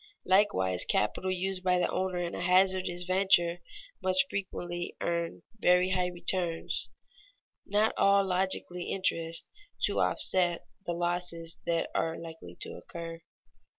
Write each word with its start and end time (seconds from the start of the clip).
Likewise 0.25 0.83
capital 0.83 1.29
used 1.31 1.63
by 1.63 1.77
the 1.77 1.87
owner 1.89 2.17
in 2.17 2.33
a 2.33 2.41
hazardous 2.41 3.03
venture 3.03 3.59
must 4.01 4.25
frequently 4.31 4.95
earn 4.99 5.43
very 5.59 5.89
high 5.91 6.07
returns 6.07 6.89
(not 7.67 7.93
all 7.97 8.25
logically 8.25 8.85
interest) 8.89 9.47
to 9.83 9.99
offset 10.01 10.65
the 10.87 10.93
losses 10.93 11.59
that 11.67 11.91
are 11.93 12.17
likely 12.17 12.55
to 12.61 12.71
occur. 12.73 13.21